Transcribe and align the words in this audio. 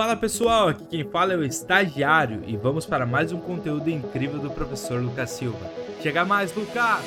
Fala 0.00 0.16
pessoal, 0.16 0.68
aqui 0.68 0.86
quem 0.86 1.04
fala 1.04 1.34
é 1.34 1.36
o 1.36 1.44
estagiário 1.44 2.42
e 2.46 2.56
vamos 2.56 2.86
para 2.86 3.04
mais 3.04 3.32
um 3.32 3.38
conteúdo 3.38 3.90
incrível 3.90 4.38
do 4.38 4.50
professor 4.50 4.98
Lucas 4.98 5.28
Silva. 5.28 5.70
Chega 6.02 6.24
mais, 6.24 6.54
Lucas! 6.54 7.04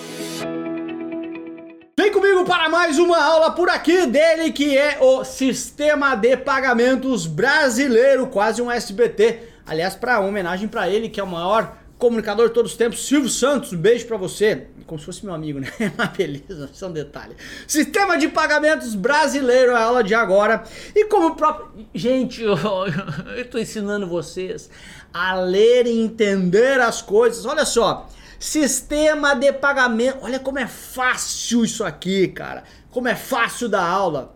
Vem 1.97 2.11
comigo 2.11 2.45
para 2.45 2.69
mais 2.69 2.99
uma 2.99 3.19
aula 3.19 3.49
por 3.49 3.67
aqui 3.67 4.05
dele 4.05 4.51
que 4.51 4.77
é 4.77 4.99
o 5.01 5.23
Sistema 5.23 6.13
de 6.13 6.37
Pagamentos 6.37 7.25
Brasileiro, 7.25 8.27
quase 8.27 8.61
um 8.61 8.69
SBT. 8.69 9.39
Aliás, 9.65 9.95
para 9.95 10.19
homenagem 10.19 10.67
para 10.67 10.87
ele, 10.87 11.09
que 11.09 11.19
é 11.19 11.23
o 11.23 11.27
maior 11.27 11.75
comunicador 11.97 12.49
de 12.49 12.53
todos 12.53 12.73
os 12.73 12.77
tempos, 12.77 13.07
Silvio 13.07 13.27
Santos, 13.27 13.73
um 13.73 13.77
beijo 13.77 14.05
para 14.05 14.17
você. 14.17 14.67
Como 14.85 14.99
se 14.99 15.05
fosse 15.05 15.25
meu 15.25 15.33
amigo, 15.33 15.59
né? 15.59 15.67
Mas 15.97 16.09
beleza, 16.09 16.69
só 16.73 16.87
um 16.87 16.91
detalhe. 16.91 17.35
Sistema 17.67 18.17
de 18.17 18.27
pagamentos 18.27 18.95
brasileiro, 18.95 19.71
é 19.71 19.75
a 19.75 19.83
aula 19.83 20.03
de 20.03 20.13
agora. 20.13 20.63
E 20.95 21.05
como 21.05 21.27
o 21.27 21.35
próprio. 21.35 21.87
Gente, 21.93 22.41
eu, 22.45 23.45
tô 23.49 23.57
ensinando 23.57 24.07
vocês 24.07 24.69
a 25.13 25.35
ler 25.35 25.87
e 25.87 25.99
entender 25.99 26.79
as 26.79 27.01
coisas. 27.01 27.45
Olha 27.45 27.65
só. 27.65 28.09
Sistema 28.39 29.33
de 29.35 29.53
pagamento. 29.53 30.19
Olha 30.21 30.39
como 30.39 30.59
é 30.59 30.67
fácil 30.67 31.63
isso 31.63 31.83
aqui, 31.83 32.27
cara. 32.27 32.63
Como 32.91 33.07
é 33.07 33.15
fácil 33.15 33.69
da 33.69 33.85
aula. 33.85 34.35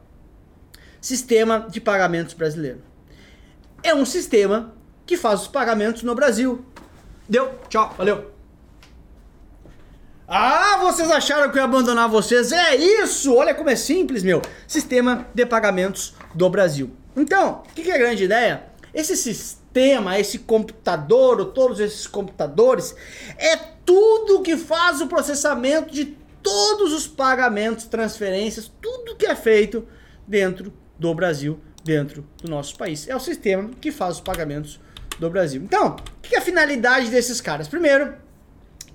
Sistema 1.01 1.67
de 1.69 1.81
pagamentos 1.81 2.33
brasileiro. 2.33 2.81
É 3.83 3.93
um 3.93 4.05
sistema 4.05 4.73
que 5.05 5.17
faz 5.17 5.41
os 5.41 5.47
pagamentos 5.47 6.03
no 6.03 6.15
Brasil. 6.15 6.65
Deu, 7.29 7.59
tchau, 7.69 7.93
valeu. 7.97 8.36
Ah, 10.29 10.79
vocês 10.81 11.09
acharam 11.09 11.49
que 11.49 11.57
eu 11.57 11.61
ia 11.61 11.63
abandonar 11.63 12.09
vocês? 12.09 12.51
É 12.51 12.75
isso! 12.75 13.33
Olha 13.33 13.55
como 13.55 13.69
é 13.69 13.77
simples, 13.77 14.23
meu. 14.23 14.41
Sistema 14.67 15.25
de 15.33 15.45
pagamentos 15.45 16.15
do 16.35 16.49
Brasil. 16.49 16.91
Então, 17.15 17.63
o 17.65 17.73
que, 17.73 17.83
que 17.83 17.91
é 17.91 17.95
a 17.95 17.97
grande 17.97 18.25
ideia? 18.25 18.63
Esse 18.93 19.15
sistema, 19.15 20.19
esse 20.19 20.39
computador, 20.39 21.39
ou 21.39 21.45
todos 21.45 21.79
esses 21.79 22.05
computadores, 22.07 22.93
é 23.37 23.55
tudo 23.55 24.41
que 24.41 24.57
faz 24.57 24.99
o 24.99 25.07
processamento 25.07 25.93
de 25.93 26.17
todos 26.43 26.91
os 26.91 27.07
pagamentos, 27.07 27.85
transferências, 27.85 28.69
tudo 28.81 29.15
que 29.15 29.25
é 29.25 29.35
feito 29.35 29.87
dentro 30.27 30.73
do 30.99 31.15
Brasil, 31.15 31.57
dentro 31.85 32.27
do 32.43 32.49
nosso 32.49 32.77
país. 32.77 33.07
É 33.07 33.15
o 33.15 33.19
sistema 33.19 33.69
que 33.79 33.93
faz 33.93 34.15
os 34.15 34.21
pagamentos 34.21 34.77
do 35.19 35.29
Brasil. 35.29 35.61
Então, 35.63 35.95
o 35.95 36.21
que 36.21 36.35
é 36.35 36.39
a 36.39 36.41
finalidade 36.41 37.09
desses 37.09 37.39
caras? 37.39 37.69
Primeiro, 37.69 38.26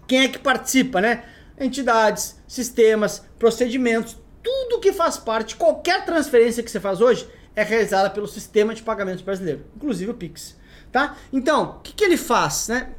quem 0.06 0.22
é 0.22 0.28
que 0.28 0.39
participa, 0.39 1.00
né? 1.00 1.25
Entidades, 1.58 2.41
sistemas, 2.47 3.25
procedimentos, 3.39 4.17
tudo 4.42 4.81
que 4.81 4.92
faz 4.92 5.17
parte, 5.17 5.56
qualquer 5.56 6.05
transferência 6.05 6.62
que 6.62 6.70
você 6.70 6.81
faz 6.81 7.00
hoje 7.00 7.28
é 7.55 7.62
realizada 7.62 8.11
pelo 8.11 8.27
sistema 8.27 8.75
de 8.75 8.83
pagamentos 8.83 9.23
brasileiro, 9.23 9.64
inclusive 9.77 10.11
o 10.11 10.14
Pix, 10.14 10.56
tá? 10.91 11.17
Então, 11.33 11.77
o 11.78 11.80
que, 11.80 11.92
que 11.92 12.05
ele 12.05 12.17
faz, 12.17 12.69
né? 12.69 12.91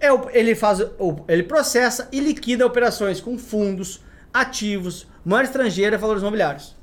É, 0.00 0.08
ele 0.38 0.54
faz, 0.54 0.80
ele 1.28 1.42
processa 1.42 2.08
e 2.12 2.20
liquida 2.20 2.66
operações 2.66 3.20
com 3.20 3.38
fundos, 3.38 4.02
ativos, 4.32 5.06
moeda 5.24 5.44
estrangeira, 5.44 5.96
valores 5.96 6.22
mobiliários. 6.22 6.76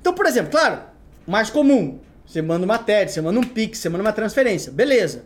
Então, 0.00 0.12
por 0.12 0.26
exemplo, 0.26 0.50
claro, 0.50 0.82
mais 1.26 1.50
comum, 1.50 2.00
você 2.26 2.42
manda 2.42 2.64
uma 2.64 2.78
TED, 2.78 3.12
você 3.12 3.20
manda 3.20 3.38
um 3.38 3.44
Pix, 3.44 3.78
você 3.78 3.88
manda 3.88 4.02
uma 4.02 4.12
transferência. 4.12 4.72
Beleza. 4.72 5.24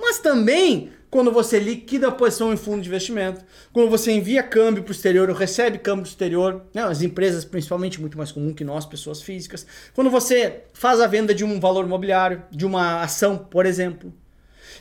Mas 0.00 0.18
também 0.18 0.90
quando 1.10 1.32
você 1.32 1.58
liquida 1.58 2.06
a 2.06 2.12
posição 2.12 2.52
em 2.52 2.56
fundo 2.56 2.82
de 2.82 2.88
investimento, 2.88 3.44
quando 3.72 3.90
você 3.90 4.12
envia 4.12 4.42
câmbio 4.42 4.84
para 4.84 4.90
o 4.90 4.94
exterior 4.94 5.28
ou 5.28 5.34
recebe 5.34 5.78
câmbio 5.78 6.04
para 6.04 6.08
o 6.08 6.12
exterior, 6.12 6.62
né, 6.72 6.84
as 6.84 7.02
empresas 7.02 7.44
principalmente 7.44 8.00
muito 8.00 8.16
mais 8.16 8.30
comum 8.30 8.54
que 8.54 8.62
nós, 8.62 8.86
pessoas 8.86 9.20
físicas, 9.20 9.66
quando 9.92 10.08
você 10.08 10.64
faz 10.72 11.00
a 11.00 11.08
venda 11.08 11.34
de 11.34 11.44
um 11.44 11.58
valor 11.58 11.84
imobiliário, 11.84 12.44
de 12.50 12.64
uma 12.64 13.02
ação, 13.02 13.36
por 13.36 13.66
exemplo. 13.66 14.14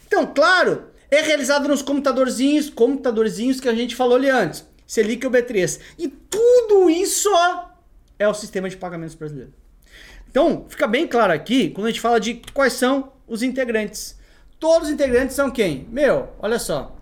Então, 0.06 0.28
claro, 0.28 0.86
é 1.10 1.22
realizado 1.22 1.68
nos 1.68 1.82
computadorzinhos, 1.82 2.70
computadorzinhos 2.70 3.60
que 3.60 3.68
a 3.68 3.74
gente 3.74 3.96
falou 3.96 4.16
ali 4.16 4.30
antes, 4.30 4.64
Selic 4.86 5.26
ou 5.26 5.32
B3. 5.32 5.80
E 5.98 6.08
tudo 6.08 6.90
isso 6.92 7.30
é 8.20 8.28
o 8.28 8.34
sistema 8.36 8.70
de 8.70 8.78
pagamentos 8.78 9.16
brasileiro. 9.16 9.52
Então, 10.30 10.68
fica 10.70 10.86
bem 10.86 11.08
claro 11.08 11.34
aqui 11.34 11.72
quando 11.72 11.88
a 11.88 11.90
gente 11.90 12.02
fala 12.02 12.20
de 12.20 12.40
quais 12.54 12.74
são 12.74 13.12
os 13.28 13.42
integrantes. 13.42 14.19
Todos 14.60 14.90
os 14.90 14.94
integrantes 14.94 15.38
são 15.38 15.50
quem? 15.50 15.88
Meu, 15.90 16.34
olha 16.38 16.60
só. 16.60 16.94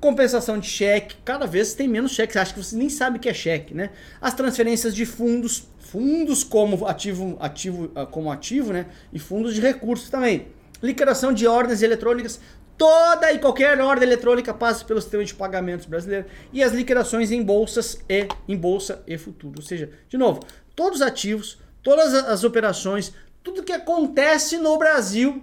Compensação 0.00 0.58
de 0.58 0.66
cheque, 0.66 1.16
cada 1.24 1.46
vez 1.46 1.72
tem 1.72 1.86
menos 1.86 2.10
cheques, 2.10 2.36
acho 2.36 2.52
que 2.52 2.62
você 2.62 2.76
nem 2.76 2.90
sabe 2.90 3.16
o 3.16 3.20
que 3.20 3.28
é 3.28 3.32
cheque, 3.32 3.72
né? 3.72 3.90
As 4.20 4.34
transferências 4.34 4.94
de 4.94 5.06
fundos, 5.06 5.68
fundos 5.78 6.42
como 6.42 6.86
ativo, 6.86 7.36
ativo, 7.40 7.90
ah, 7.94 8.04
como 8.04 8.32
ativo, 8.32 8.72
né? 8.72 8.86
E 9.12 9.18
fundos 9.20 9.54
de 9.54 9.60
recursos 9.60 10.10
também. 10.10 10.48
Liquidação 10.82 11.32
de 11.32 11.46
ordens 11.46 11.82
eletrônicas, 11.82 12.40
toda 12.76 13.32
e 13.32 13.38
qualquer 13.38 13.80
ordem 13.80 14.06
eletrônica 14.08 14.52
passa 14.52 14.84
pelo 14.84 15.00
sistema 15.00 15.24
de 15.24 15.34
pagamentos 15.34 15.86
brasileiro 15.86 16.26
e 16.52 16.64
as 16.64 16.72
liquidações 16.72 17.30
em 17.30 17.42
bolsas 17.42 17.96
e 18.08 18.26
em 18.48 18.56
bolsa 18.56 19.04
e 19.06 19.16
futuro. 19.16 19.54
Ou 19.58 19.64
seja, 19.64 19.88
de 20.08 20.18
novo, 20.18 20.40
todos 20.74 20.96
os 21.00 21.06
ativos, 21.06 21.58
todas 21.80 22.12
as 22.12 22.42
operações, 22.42 23.14
tudo 23.42 23.62
que 23.62 23.72
acontece 23.72 24.58
no 24.58 24.76
Brasil 24.76 25.42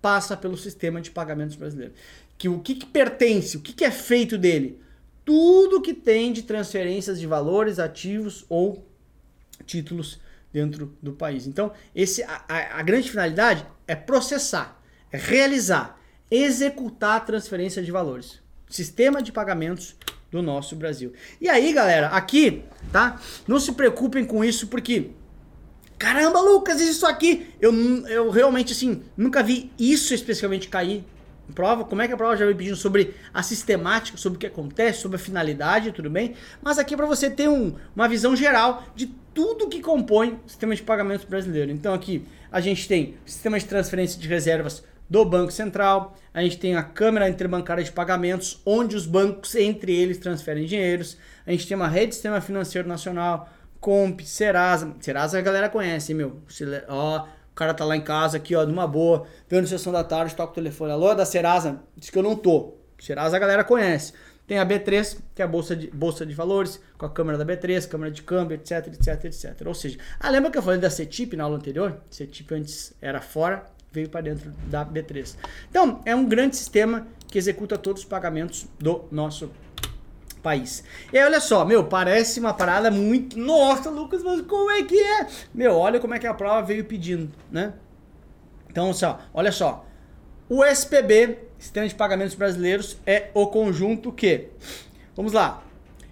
passa 0.00 0.36
pelo 0.36 0.56
sistema 0.56 1.00
de 1.00 1.10
pagamentos 1.10 1.56
brasileiro. 1.56 1.94
Que 2.36 2.48
o 2.48 2.60
que, 2.60 2.74
que 2.74 2.86
pertence, 2.86 3.56
o 3.56 3.60
que, 3.60 3.72
que 3.72 3.84
é 3.84 3.90
feito 3.90 4.38
dele? 4.38 4.80
Tudo 5.24 5.82
que 5.82 5.92
tem 5.92 6.32
de 6.32 6.42
transferências 6.42 7.20
de 7.20 7.26
valores, 7.26 7.78
ativos 7.78 8.44
ou 8.48 8.86
títulos 9.66 10.20
dentro 10.52 10.96
do 11.02 11.12
país. 11.12 11.46
Então, 11.46 11.72
esse, 11.94 12.22
a, 12.22 12.44
a, 12.48 12.78
a 12.78 12.82
grande 12.82 13.10
finalidade 13.10 13.66
é 13.86 13.94
processar, 13.94 14.80
é 15.12 15.18
realizar, 15.18 16.00
executar 16.30 17.16
a 17.16 17.20
transferência 17.20 17.82
de 17.82 17.90
valores. 17.90 18.40
Sistema 18.68 19.22
de 19.22 19.32
pagamentos 19.32 19.96
do 20.30 20.42
nosso 20.42 20.76
Brasil. 20.76 21.12
E 21.40 21.48
aí, 21.48 21.72
galera, 21.72 22.08
aqui, 22.08 22.64
tá? 22.92 23.20
Não 23.46 23.58
se 23.58 23.72
preocupem 23.72 24.24
com 24.24 24.44
isso, 24.44 24.66
porque 24.68 25.10
Caramba, 25.98 26.40
Lucas, 26.40 26.80
isso 26.80 27.04
aqui. 27.06 27.48
Eu, 27.60 27.72
eu 28.06 28.30
realmente, 28.30 28.72
assim, 28.72 29.02
nunca 29.16 29.42
vi 29.42 29.72
isso 29.78 30.14
especificamente 30.14 30.68
cair 30.68 31.04
em 31.48 31.52
prova. 31.52 31.84
Como 31.84 32.00
é 32.00 32.06
que 32.06 32.14
a 32.14 32.16
prova 32.16 32.36
já 32.36 32.44
veio 32.44 32.56
pedindo 32.56 32.76
sobre 32.76 33.14
a 33.34 33.42
sistemática, 33.42 34.16
sobre 34.16 34.36
o 34.36 34.40
que 34.40 34.46
acontece, 34.46 35.00
sobre 35.00 35.16
a 35.16 35.18
finalidade, 35.18 35.90
tudo 35.90 36.08
bem? 36.08 36.34
Mas 36.62 36.78
aqui 36.78 36.94
é 36.94 36.96
para 36.96 37.06
você 37.06 37.28
ter 37.28 37.48
um, 37.48 37.74
uma 37.96 38.08
visão 38.08 38.36
geral 38.36 38.84
de 38.94 39.06
tudo 39.34 39.68
que 39.68 39.80
compõe 39.80 40.38
o 40.46 40.48
sistema 40.48 40.74
de 40.74 40.82
pagamentos 40.82 41.24
brasileiro. 41.24 41.72
Então 41.72 41.92
aqui 41.92 42.24
a 42.50 42.60
gente 42.60 42.86
tem 42.86 43.16
o 43.26 43.30
sistema 43.30 43.58
de 43.58 43.64
transferência 43.66 44.20
de 44.20 44.28
reservas 44.28 44.84
do 45.10 45.24
Banco 45.24 45.50
Central, 45.50 46.16
a 46.34 46.42
gente 46.42 46.58
tem 46.58 46.76
a 46.76 46.82
Câmara 46.82 47.28
Interbancária 47.28 47.82
de 47.82 47.90
Pagamentos, 47.90 48.60
onde 48.64 48.94
os 48.94 49.06
bancos 49.06 49.54
entre 49.54 49.94
eles 49.94 50.18
transferem 50.18 50.66
dinheiros, 50.66 51.16
a 51.46 51.50
gente 51.50 51.66
tem 51.66 51.76
uma 51.76 51.88
rede 51.88 52.08
de 52.08 52.14
sistema 52.16 52.40
financeiro 52.42 52.86
nacional, 52.86 53.48
Comp, 53.80 54.20
Serasa. 54.20 54.94
Serasa 55.00 55.38
a 55.38 55.42
galera 55.42 55.68
conhece, 55.68 56.12
hein, 56.12 56.18
meu. 56.18 56.42
Ó, 56.88 57.24
o 57.24 57.54
cara 57.54 57.74
tá 57.74 57.84
lá 57.84 57.96
em 57.96 58.00
casa 58.00 58.36
aqui, 58.36 58.54
ó, 58.54 58.64
numa 58.64 58.86
boa, 58.86 59.26
vendo 59.48 59.66
sessão 59.66 59.92
da 59.92 60.04
tarde, 60.04 60.34
toca 60.34 60.52
o 60.52 60.54
telefone. 60.54 60.92
Alô, 60.92 61.14
da 61.14 61.24
Serasa? 61.24 61.80
Diz 61.96 62.10
que 62.10 62.18
eu 62.18 62.22
não 62.22 62.36
tô. 62.36 62.74
Serasa 62.98 63.36
a 63.36 63.40
galera 63.40 63.64
conhece. 63.64 64.12
Tem 64.48 64.58
a 64.58 64.64
B3, 64.64 65.18
que 65.34 65.42
é 65.42 65.44
a 65.44 65.48
bolsa 65.48 65.76
de, 65.76 65.88
bolsa 65.90 66.24
de 66.24 66.32
valores, 66.32 66.80
com 66.96 67.04
a 67.04 67.10
câmera 67.10 67.36
da 67.36 67.44
B3, 67.44 67.86
câmera 67.86 68.10
de 68.10 68.22
câmbio, 68.22 68.54
etc, 68.54 68.86
etc, 68.86 69.24
etc. 69.26 69.66
Ou 69.66 69.74
seja, 69.74 69.98
ah, 70.18 70.30
lembra 70.30 70.50
que 70.50 70.56
eu 70.56 70.62
falei 70.62 70.80
da 70.80 70.88
CETIP 70.88 71.36
na 71.36 71.44
aula 71.44 71.58
anterior? 71.58 72.00
CETIP 72.08 72.54
antes 72.54 72.94
era 73.02 73.20
fora, 73.20 73.66
veio 73.92 74.08
para 74.08 74.22
dentro 74.22 74.50
da 74.70 74.86
B3. 74.86 75.36
Então, 75.68 76.00
é 76.06 76.16
um 76.16 76.26
grande 76.26 76.56
sistema 76.56 77.06
que 77.26 77.36
executa 77.36 77.76
todos 77.76 78.02
os 78.02 78.08
pagamentos 78.08 78.66
do 78.78 79.04
nosso 79.10 79.50
país. 80.48 80.82
E 81.12 81.18
aí, 81.18 81.24
olha 81.24 81.40
só, 81.40 81.62
meu, 81.62 81.84
parece 81.84 82.40
uma 82.40 82.54
parada 82.54 82.90
muito. 82.90 83.38
Nossa, 83.38 83.90
Lucas, 83.90 84.22
mas 84.22 84.40
como 84.40 84.70
é 84.70 84.82
que 84.82 84.98
é? 84.98 85.26
Meu, 85.52 85.74
olha 85.74 86.00
como 86.00 86.14
é 86.14 86.18
que 86.18 86.26
a 86.26 86.32
prova 86.32 86.62
veio 86.62 86.86
pedindo, 86.86 87.30
né? 87.52 87.74
Então, 88.70 88.94
só, 88.94 89.20
olha 89.34 89.52
só. 89.52 89.84
O 90.48 90.64
SPB, 90.64 91.38
Sistema 91.58 91.86
de 91.86 91.94
Pagamentos 91.94 92.34
Brasileiros, 92.34 92.96
é 93.04 93.28
o 93.34 93.48
conjunto 93.48 94.10
que. 94.10 94.48
Vamos 95.14 95.34
lá. 95.34 95.62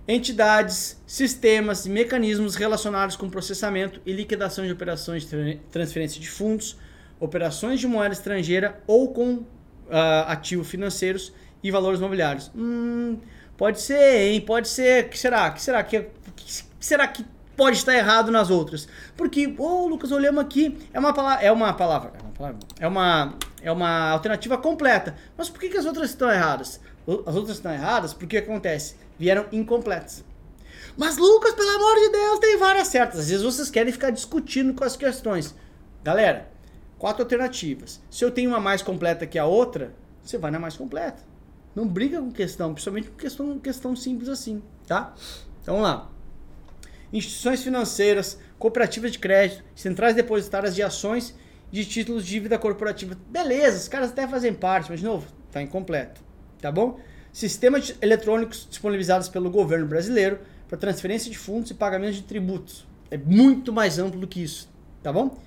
Entidades, 0.07 1.01
sistemas 1.07 1.87
e 1.87 1.91
mecanismos 1.91 2.55
relacionados 2.57 3.17
com 3.17 3.31
processamento 3.31 4.03
e 4.05 4.13
liquidação 4.13 4.67
de 4.67 4.73
operações 4.73 5.29
de 5.29 5.59
transferência 5.73 6.21
de 6.21 6.29
fundos, 6.29 6.77
operações 7.19 7.81
de 7.81 7.87
moeda 7.87 8.13
estrangeira 8.13 8.81
ou 8.87 9.13
com 9.13 9.33
uh, 9.35 9.47
ativos 10.27 10.69
financeiros 10.69 11.33
e 11.67 11.71
valores 11.71 12.01
mobiliários. 12.01 12.51
Hum, 12.55 13.19
Pode 13.57 13.81
ser, 13.81 14.33
hein? 14.33 14.41
Pode 14.41 14.69
ser. 14.69 15.09
que 15.09 15.19
será? 15.19 15.51
que 15.51 15.63
será 15.63 15.83
que, 15.83 16.07
que 16.37 16.63
será 16.79 17.07
que 17.07 17.25
pode 17.57 17.79
estar 17.79 17.95
errado 17.95 18.31
nas 18.31 18.51
outras? 18.51 18.87
Porque, 19.17 19.55
ô 19.59 19.85
oh, 19.85 19.87
Lucas, 19.89 20.13
olhamos 20.13 20.43
aqui, 20.43 20.77
é 20.93 20.97
é 20.97 21.01
uma 21.01 21.13
palavra, 21.15 21.45
é 21.45 21.51
uma 21.51 21.73
palavra, 21.73 22.13
é 22.79 22.87
uma, 22.87 23.35
é 23.63 23.73
uma 23.73 24.11
alternativa 24.11 24.59
completa. 24.59 25.17
Mas 25.39 25.49
por 25.49 25.59
que, 25.59 25.71
que 25.71 25.79
as 25.79 25.87
outras 25.87 26.11
estão 26.11 26.31
erradas? 26.31 26.81
As 27.25 27.35
outras 27.35 27.57
estão 27.57 27.73
erradas 27.73 28.13
porque 28.13 28.37
acontece, 28.37 28.97
vieram 29.19 29.47
incompletas. 29.51 30.23
Mas 30.97 31.17
Lucas, 31.17 31.55
pelo 31.55 31.71
amor 31.71 31.95
de 31.97 32.11
Deus, 32.11 32.39
tem 32.39 32.59
várias 32.59 32.89
certas. 32.89 33.21
Às 33.21 33.29
vezes 33.29 33.45
vocês 33.45 33.71
querem 33.71 33.93
ficar 33.93 34.11
discutindo 34.11 34.75
com 34.75 34.85
as 34.85 34.97
questões. 34.97 35.55
Galera, 36.03 36.49
quatro 36.99 37.23
alternativas. 37.23 38.01
Se 38.11 38.25
eu 38.25 38.31
tenho 38.31 38.51
uma 38.51 38.61
mais 38.61 38.83
completa 38.83 39.27
que 39.27 39.39
a 39.39 39.47
outra, 39.47 39.93
você 40.23 40.37
vai 40.37 40.51
na 40.51 40.59
mais 40.59 40.77
completa. 40.77 41.23
Não 41.77 41.87
briga 41.87 42.19
com 42.19 42.33
questão, 42.33 42.73
principalmente 42.73 43.11
com 43.11 43.17
questão, 43.17 43.59
questão 43.59 43.95
simples 43.95 44.31
assim, 44.31 44.63
tá? 44.87 45.15
Então 45.61 45.75
vamos 45.75 45.91
lá. 45.91 46.11
Instituições 47.13 47.63
financeiras, 47.63 48.39
cooperativas 48.59 49.13
de 49.13 49.19
crédito, 49.19 49.63
centrais 49.75 50.17
depositárias 50.17 50.75
de 50.75 50.83
ações 50.83 51.35
de 51.71 51.85
títulos 51.85 52.25
de 52.25 52.31
dívida 52.31 52.59
corporativa. 52.59 53.15
Beleza, 53.29 53.77
os 53.77 53.89
caras 53.89 54.11
até 54.11 54.27
fazem 54.27 54.55
parte, 54.55 54.91
mas 54.91 55.01
de 55.01 55.07
novo, 55.07 55.29
tá 55.53 55.61
incompleto, 55.61 56.23
tá 56.63 56.73
bom? 56.73 56.99
Sistemas 57.31 57.95
eletrônicos 58.01 58.67
disponibilizados 58.71 59.29
pelo 59.29 59.51
governo 59.51 59.87
brasileiro 59.87 60.39
para 60.67 60.79
transferência 60.79 61.31
de 61.31 61.37
fundos 61.37 61.71
e 61.71 61.75
pagamento 61.75 62.15
de 62.15 62.23
tributos. 62.23 62.87
É 63.11 63.19
muito 63.19 63.71
mais 63.71 63.99
amplo 63.99 64.19
do 64.19 64.27
que 64.27 64.43
isso, 64.43 64.67
tá 65.03 65.13
bom? 65.13 65.39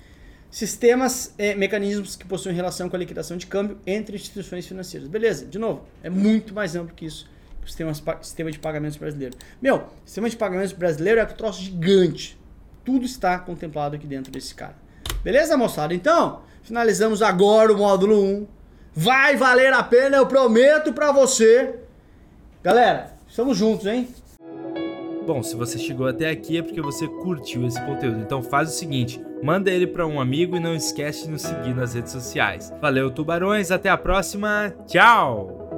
Sistemas, 0.51 1.34
eh, 1.38 1.54
mecanismos 1.54 2.16
que 2.16 2.25
possuem 2.25 2.56
relação 2.56 2.90
com 2.90 2.96
a 2.96 3.00
liquidação 3.00 3.38
de 3.38 3.46
câmbio 3.46 3.78
entre 3.86 4.16
instituições 4.16 4.66
financeiras. 4.66 5.07
Beleza, 5.07 5.46
de 5.46 5.60
novo, 5.60 5.86
é 6.01 6.10
muito 6.10 6.56
mais 6.56 6.75
amplo 6.75 6.96
que 6.96 7.06
isso. 7.06 7.30
O 7.63 7.68
sistema, 7.68 7.94
sistema 8.22 8.51
de 8.51 8.57
pagamentos 8.57 8.98
brasileiro. 8.98 9.38
Meu, 9.62 9.88
sistema 10.04 10.28
de 10.28 10.36
pagamentos 10.36 10.74
brasileiro 10.74 11.19
é 11.19 11.24
um 11.24 11.28
troço 11.28 11.62
gigante. 11.62 12.40
Tudo 12.84 13.06
está 13.06 13.38
contemplado 13.38 13.96
aqui 13.96 14.07
dentro 14.07 14.31
desse 14.31 14.56
cara. 14.56 14.75
Beleza, 15.24 15.56
moçada? 15.56 15.94
Então, 15.94 16.42
finalizamos 16.63 17.22
agora 17.22 17.72
o 17.72 17.78
módulo 17.78 18.19
1. 18.19 18.48
Vai 18.96 19.36
valer 19.36 19.72
a 19.72 19.84
pena, 19.84 20.18
eu 20.18 20.25
prometo 20.25 20.94
pra 20.94 21.12
você. 21.12 21.75
Galera, 22.63 23.13
estamos 23.28 23.56
juntos, 23.56 23.86
hein? 23.86 24.07
Bom, 25.29 25.43
se 25.43 25.55
você 25.55 25.77
chegou 25.77 26.07
até 26.07 26.27
aqui 26.27 26.57
é 26.57 26.63
porque 26.63 26.81
você 26.81 27.07
curtiu 27.07 27.63
esse 27.67 27.79
conteúdo. 27.85 28.19
Então 28.19 28.41
faz 28.41 28.69
o 28.69 28.71
seguinte, 28.71 29.21
manda 29.43 29.69
ele 29.69 29.85
para 29.85 30.07
um 30.07 30.19
amigo 30.19 30.55
e 30.55 30.59
não 30.59 30.73
esquece 30.73 31.25
de 31.25 31.29
nos 31.29 31.43
seguir 31.43 31.75
nas 31.75 31.93
redes 31.93 32.11
sociais. 32.11 32.73
Valeu, 32.81 33.11
tubarões, 33.11 33.69
até 33.69 33.89
a 33.89 33.97
próxima. 33.97 34.73
Tchau. 34.87 35.69